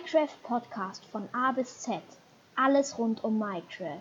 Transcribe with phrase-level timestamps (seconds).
[0.00, 2.00] Minecraft Podcast von A bis Z.
[2.56, 4.00] Alles rund um Minecraft.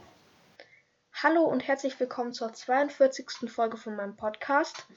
[1.11, 3.51] Hallo und herzlich willkommen zur 42.
[3.51, 4.87] Folge von meinem Podcast.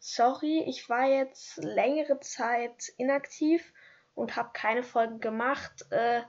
[0.00, 3.72] Sorry, ich war jetzt längere Zeit inaktiv
[4.16, 5.86] und habe keine Folge gemacht.
[5.90, 6.22] Äh,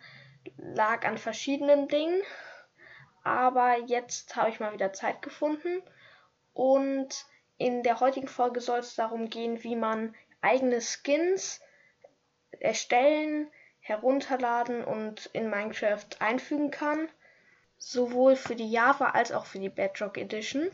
[0.57, 2.21] lag an verschiedenen Dingen.
[3.23, 5.81] Aber jetzt habe ich mal wieder Zeit gefunden.
[6.53, 7.25] Und
[7.57, 11.61] in der heutigen Folge soll es darum gehen, wie man eigene Skins
[12.51, 13.49] erstellen,
[13.89, 17.09] herunterladen und in Minecraft einfügen kann.
[17.77, 20.69] Sowohl für die Java als auch für die Bedrock Edition.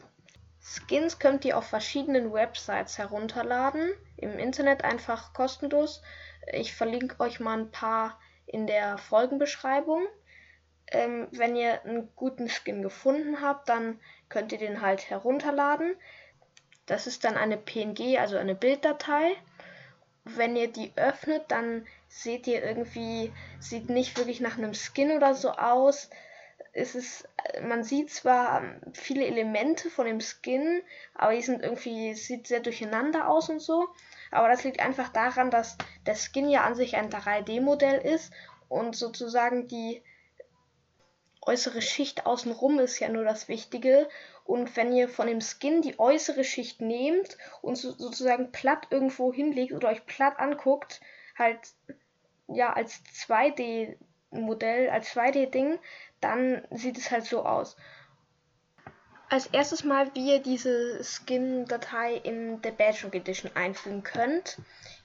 [0.60, 3.92] Skins könnt ihr auf verschiedenen Websites herunterladen.
[4.18, 6.02] Im Internet einfach kostenlos.
[6.52, 10.08] Ich verlinke euch mal ein paar in der Folgenbeschreibung.
[10.92, 15.96] Ähm, wenn ihr einen guten Skin gefunden habt, dann könnt ihr den halt herunterladen.
[16.86, 19.36] Das ist dann eine PNG, also eine Bilddatei
[20.26, 25.36] wenn ihr die öffnet, dann seht ihr irgendwie, sieht nicht wirklich nach einem Skin oder
[25.36, 26.10] so aus.
[26.74, 27.30] Es ist,
[27.62, 30.82] man sieht zwar viele Elemente von dem Skin,
[31.14, 33.88] aber die sind irgendwie, sieht sehr durcheinander aus und so.
[34.32, 38.34] Aber das liegt einfach daran, dass der Skin ja an sich ein 3D-Modell ist
[38.68, 40.02] und sozusagen die
[41.46, 44.10] äußere Schicht außenrum ist ja nur das Wichtige.
[44.46, 49.34] Und wenn ihr von dem Skin die äußere Schicht nehmt und so, sozusagen platt irgendwo
[49.34, 51.02] hinlegt oder euch platt anguckt,
[51.36, 51.60] halt
[52.48, 55.80] ja als 2D-Modell, als 2D-Ding,
[56.22, 57.76] dann sieht es halt so aus.
[59.30, 64.60] Als erstes mal, wie ihr diese Skin-Datei in der Bedrock Edition einfügen könnt.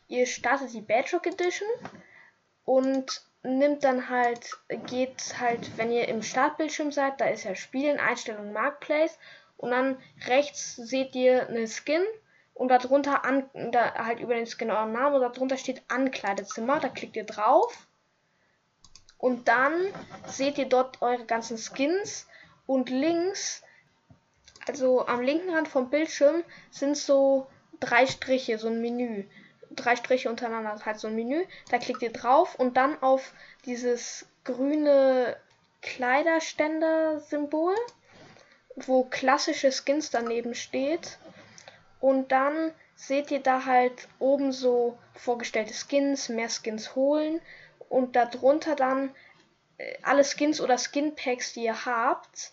[0.09, 1.69] Ihr startet die Bedrock Edition
[2.65, 7.99] und nimmt dann halt, geht halt, wenn ihr im Startbildschirm seid, da ist ja Spielen,
[7.99, 9.19] Einstellungen, Marketplace
[9.57, 9.97] und dann
[10.27, 12.03] rechts seht ihr eine Skin
[12.55, 16.89] und darunter an, da halt über den Skin euren Namen und darunter steht Ankleidezimmer, da
[16.89, 17.87] klickt ihr drauf.
[19.17, 19.73] Und dann
[20.27, 22.27] seht ihr dort eure ganzen Skins
[22.67, 23.63] und links,
[24.67, 27.47] also am linken Rand vom Bildschirm sind so
[27.81, 29.25] drei Striche, so ein Menü
[29.71, 31.45] drei Striche untereinander, das heißt so ein Menü.
[31.71, 33.33] Da klickt ihr drauf und dann auf
[33.65, 35.37] dieses grüne
[35.83, 37.75] Kleiderständer-Symbol,
[38.77, 41.19] wo klassische Skins daneben steht.
[42.01, 47.41] Und dann seht ihr da halt oben so vorgestellte Skins, mehr Skins holen
[47.89, 49.15] und darunter dann
[49.79, 52.53] äh, alle Skins oder Skin-Packs, die ihr habt.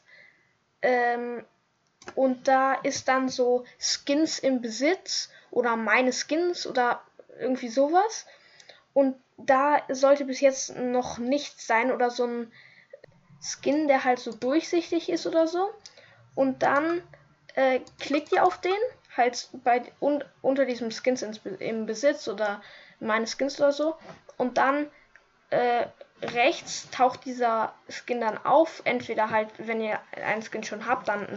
[0.82, 1.46] Ähm,
[2.16, 7.02] und da ist dann so Skins im Besitz oder meine Skins oder
[7.40, 8.26] irgendwie sowas.
[8.94, 12.52] Und da sollte bis jetzt noch nichts sein oder so ein
[13.42, 15.70] Skin, der halt so durchsichtig ist oder so.
[16.36, 17.02] Und dann
[17.56, 18.74] äh, klickt ihr auf den,
[19.16, 22.62] halt bei un, unter diesem Skins ins, im Besitz oder
[23.00, 23.96] meine Skins oder so.
[24.38, 24.90] Und dann
[25.50, 25.88] äh,
[26.22, 28.82] rechts taucht dieser Skin dann auf.
[28.86, 31.28] Entweder halt, wenn ihr einen Skin schon habt, dann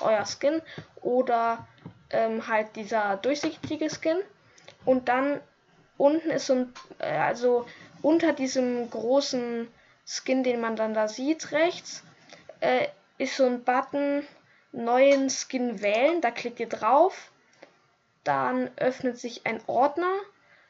[0.00, 0.62] euer Skin
[1.02, 1.66] oder
[2.10, 4.18] ähm, halt dieser durchsichtige Skin.
[4.84, 5.40] Und dann
[6.00, 7.66] unten ist so ein, äh, also
[8.02, 9.68] unter diesem großen
[10.06, 12.02] Skin, den man dann da sieht, rechts,
[12.60, 12.88] äh,
[13.18, 14.26] ist so ein Button
[14.72, 16.20] neuen Skin wählen.
[16.20, 17.30] Da klickt ihr drauf.
[18.24, 20.12] Dann öffnet sich ein Ordner,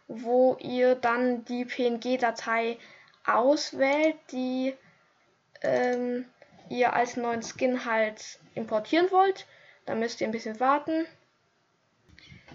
[0.09, 2.79] wo ihr dann die PNG-Datei
[3.27, 4.75] auswählt, die
[5.63, 6.27] ähm,
[6.69, 9.47] ihr als neuen Skin halt importieren wollt.
[9.87, 11.07] Da müsst ihr ein bisschen warten.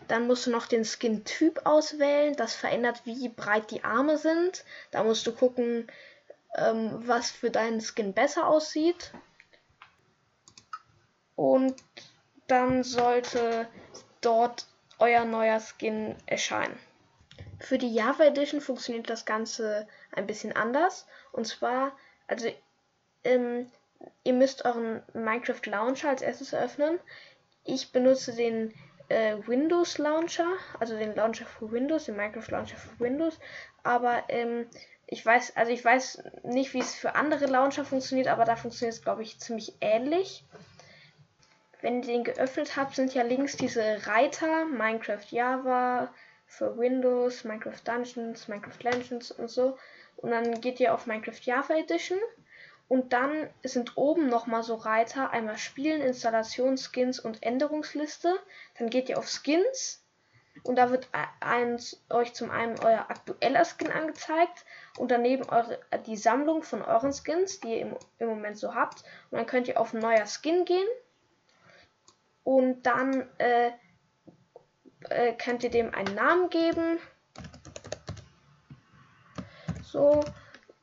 [0.07, 2.35] Dann musst du noch den Skin-Typ auswählen.
[2.35, 4.63] Das verändert, wie breit die Arme sind.
[4.91, 5.88] Da musst du gucken,
[6.55, 9.11] ähm, was für deinen Skin besser aussieht.
[11.35, 11.75] Und
[12.47, 13.67] dann sollte
[14.21, 14.67] dort
[14.99, 16.77] euer neuer Skin erscheinen.
[17.59, 21.07] Für die Java Edition funktioniert das Ganze ein bisschen anders.
[21.31, 22.49] Und zwar, also
[23.23, 23.71] ähm,
[24.23, 26.99] ihr müsst euren Minecraft Launcher als erstes öffnen.
[27.63, 28.73] Ich benutze den
[29.09, 30.47] äh, Windows Launcher,
[30.79, 33.39] also den Launcher für Windows, den Minecraft Launcher für Windows.
[33.83, 34.68] Aber ähm,
[35.07, 38.95] ich weiß, also ich weiß nicht, wie es für andere Launcher funktioniert, aber da funktioniert
[38.95, 40.44] es, glaube ich, ziemlich ähnlich.
[41.81, 46.12] Wenn ihr den geöffnet habt, sind ja links diese Reiter, Minecraft Java
[46.47, 49.77] für Windows, Minecraft Dungeons, Minecraft Legends und so.
[50.18, 52.18] Und dann geht ihr auf Minecraft Java Edition
[52.87, 58.35] und dann sind oben nochmal so Reiter, einmal Spielen, Installation, Skins und Änderungsliste.
[58.77, 60.03] Dann geht ihr auf Skins
[60.63, 61.09] und da wird
[61.39, 64.65] eins, euch zum einen euer aktueller Skin angezeigt
[64.97, 69.03] und daneben eure, die Sammlung von euren Skins, die ihr im, im Moment so habt.
[69.31, 70.87] Und dann könnt ihr auf neuer Skin gehen
[72.43, 73.71] und dann äh,
[75.09, 76.99] äh, könnt ihr dem einen Namen geben.
[79.83, 80.23] So,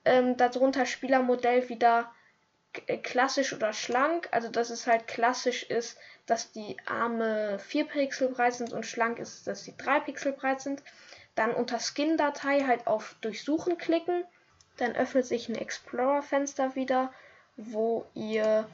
[0.04, 2.12] Ähm, darunter Spielermodell wieder
[2.86, 4.28] äh, klassisch oder schlank.
[4.32, 9.18] Also dass es halt klassisch ist, dass die Arme 4 Pixel breit sind und schlank
[9.18, 10.82] ist, dass sie 3 Pixel breit sind.
[11.34, 14.24] Dann unter Skin-Datei halt auf Durchsuchen klicken.
[14.76, 17.12] Dann öffnet sich ein Explorer-Fenster wieder,
[17.56, 18.68] wo ihr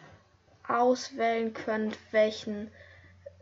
[0.67, 2.71] auswählen könnt, welchen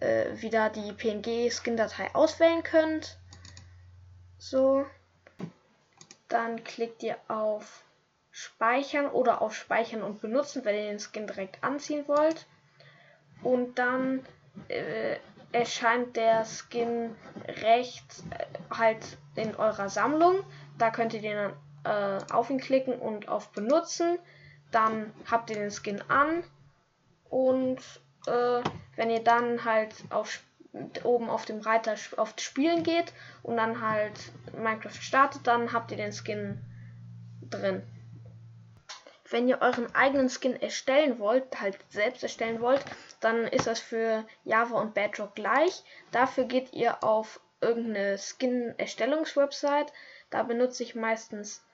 [0.00, 3.18] äh, wieder die PNG-Skin-Datei auswählen könnt.
[4.38, 4.86] So.
[6.28, 7.84] Dann klickt ihr auf
[8.30, 12.46] Speichern oder auf Speichern und Benutzen, wenn ihr den Skin direkt anziehen wollt.
[13.42, 14.26] Und dann
[14.68, 15.16] äh,
[15.52, 17.14] erscheint der Skin
[17.62, 20.44] rechts äh, halt in eurer Sammlung.
[20.78, 24.18] Da könnt ihr den dann äh, auf ihn klicken und auf Benutzen.
[24.70, 26.44] Dann habt ihr den Skin an.
[27.30, 27.78] Und
[28.26, 28.60] äh,
[28.96, 30.40] wenn ihr dann halt auf
[31.04, 34.12] oben auf dem Reiter auf Spielen geht und dann halt
[34.56, 36.60] Minecraft startet, dann habt ihr den Skin
[37.42, 37.82] drin.
[39.28, 42.84] Wenn ihr euren eigenen Skin erstellen wollt, halt selbst erstellen wollt,
[43.20, 45.82] dann ist das für Java und Bedrock gleich.
[46.12, 49.92] Dafür geht ihr auf irgendeine Skin-Erstellungswebsite.
[50.30, 51.64] Da benutze ich meistens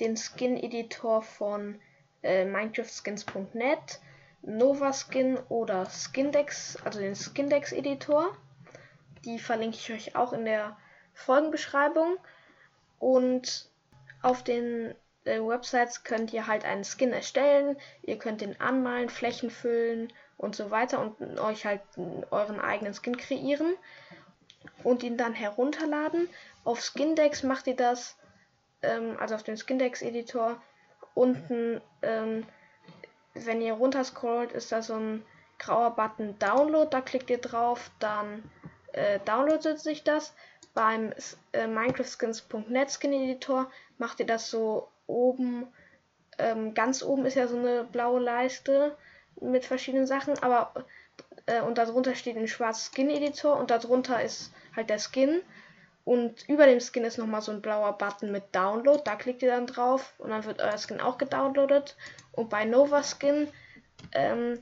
[0.00, 1.80] den Skin-Editor von
[2.22, 4.00] äh, minecraftskins.net,
[4.42, 8.36] Novaskin oder Skindex, also den Skindex-Editor.
[9.24, 10.76] Die verlinke ich euch auch in der
[11.14, 12.16] Folgenbeschreibung.
[12.98, 13.68] Und
[14.22, 14.94] auf den
[15.24, 20.56] äh, Websites könnt ihr halt einen Skin erstellen, ihr könnt den anmalen, Flächen füllen und
[20.56, 21.82] so weiter und euch halt
[22.30, 23.74] euren eigenen Skin kreieren
[24.82, 26.28] und ihn dann herunterladen.
[26.64, 28.16] Auf Skindex macht ihr das,
[28.82, 30.60] ähm, also auf dem Skindex-Editor,
[31.14, 32.46] unten, ähm,
[33.34, 35.24] wenn ihr runterscrollt, ist da so ein
[35.58, 38.42] grauer Button Download, da klickt ihr drauf, dann
[38.92, 40.34] äh, downloadet sich das.
[40.74, 41.12] Beim
[41.52, 45.66] äh, minecraftskins.net Skin Editor macht ihr das so oben,
[46.38, 48.96] ähm, ganz oben ist ja so eine blaue Leiste
[49.40, 50.72] mit verschiedenen Sachen, aber
[51.46, 55.42] äh, und darunter steht ein schwarzer Skin Editor und darunter ist halt der Skin.
[56.04, 59.50] Und über dem Skin ist nochmal so ein blauer Button mit Download, da klickt ihr
[59.50, 61.96] dann drauf und dann wird euer Skin auch gedownloadet
[62.32, 63.48] und bei Nova Skin
[64.12, 64.58] ähm,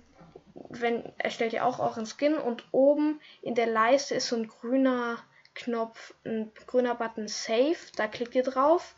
[0.70, 5.18] wenn erstellt ihr auch euren Skin und oben in der Leiste ist so ein grüner
[5.54, 8.94] Knopf, ein grüner Button Save, da klickt ihr drauf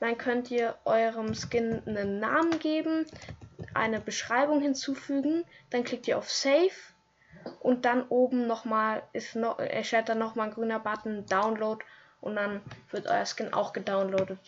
[0.00, 3.06] dann könnt ihr eurem Skin einen Namen geben,
[3.72, 5.44] eine Beschreibung hinzufügen.
[5.70, 6.72] Dann klickt ihr auf Save
[7.60, 11.82] und dann oben nochmal ist noch, erscheint dann nochmal ein grüner Button Download
[12.20, 12.60] und dann
[12.90, 14.38] wird euer Skin auch gedownloadet.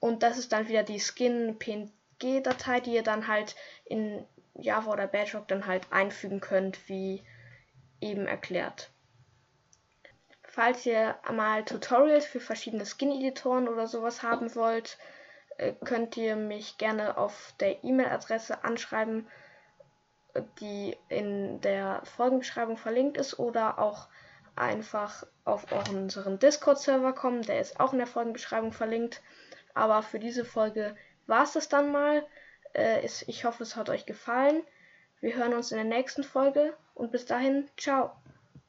[0.00, 1.58] Und das ist dann wieder die Skin
[2.20, 4.24] PNG-Datei, die ihr dann halt in
[4.54, 7.22] Java oder Bedrock dann halt einfügen könnt, wie
[8.00, 8.90] eben erklärt.
[10.42, 14.98] Falls ihr mal Tutorials für verschiedene Skin-Editoren oder sowas haben wollt,
[15.58, 19.28] äh, könnt ihr mich gerne auf der E-Mail-Adresse anschreiben,
[20.60, 24.08] die in der Folgenbeschreibung verlinkt ist, oder auch
[24.56, 29.22] einfach auf unseren Discord-Server kommen, der ist auch in der Folgenbeschreibung verlinkt.
[29.74, 30.96] Aber für diese Folge
[31.30, 32.26] war es das dann mal.
[32.74, 34.62] Äh, ich hoffe, es hat euch gefallen.
[35.20, 38.19] Wir hören uns in der nächsten Folge und bis dahin, ciao.